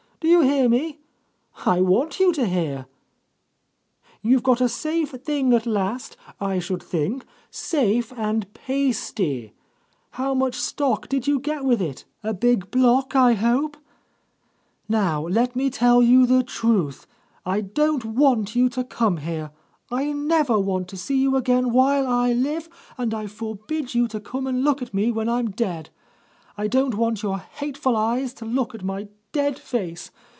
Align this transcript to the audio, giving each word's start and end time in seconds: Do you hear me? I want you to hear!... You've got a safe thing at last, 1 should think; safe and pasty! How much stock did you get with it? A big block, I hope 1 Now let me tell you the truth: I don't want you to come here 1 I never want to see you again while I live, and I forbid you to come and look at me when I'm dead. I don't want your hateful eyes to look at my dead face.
Do 0.19 0.27
you 0.27 0.41
hear 0.41 0.69
me? 0.69 0.99
I 1.65 1.81
want 1.81 2.19
you 2.19 2.31
to 2.33 2.45
hear!... 2.45 2.85
You've 4.21 4.43
got 4.43 4.61
a 4.61 4.69
safe 4.69 5.09
thing 5.09 5.51
at 5.51 5.65
last, 5.65 6.15
1 6.37 6.59
should 6.59 6.83
think; 6.83 7.25
safe 7.49 8.13
and 8.15 8.51
pasty! 8.53 9.51
How 10.11 10.35
much 10.35 10.53
stock 10.55 11.09
did 11.09 11.25
you 11.25 11.39
get 11.39 11.65
with 11.65 11.81
it? 11.81 12.05
A 12.21 12.35
big 12.35 12.69
block, 12.69 13.15
I 13.15 13.33
hope 13.33 13.75
1 13.77 13.83
Now 14.89 15.25
let 15.27 15.55
me 15.55 15.71
tell 15.71 16.03
you 16.03 16.27
the 16.27 16.43
truth: 16.43 17.07
I 17.43 17.61
don't 17.61 18.05
want 18.05 18.55
you 18.55 18.69
to 18.69 18.83
come 18.83 19.17
here 19.17 19.49
1 19.89 20.01
I 20.01 20.11
never 20.11 20.59
want 20.59 20.87
to 20.89 20.97
see 20.97 21.17
you 21.19 21.35
again 21.35 21.71
while 21.71 22.05
I 22.05 22.31
live, 22.33 22.69
and 22.95 23.15
I 23.15 23.25
forbid 23.25 23.95
you 23.95 24.07
to 24.09 24.19
come 24.19 24.45
and 24.45 24.63
look 24.63 24.83
at 24.83 24.93
me 24.93 25.11
when 25.11 25.27
I'm 25.27 25.49
dead. 25.49 25.89
I 26.57 26.67
don't 26.67 26.93
want 26.93 27.23
your 27.23 27.39
hateful 27.39 27.97
eyes 27.97 28.35
to 28.35 28.45
look 28.45 28.75
at 28.75 28.83
my 28.83 29.07
dead 29.33 29.57
face. 29.57 30.11